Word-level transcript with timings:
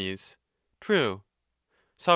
True. 0.79 1.21
Soc. 1.95 2.09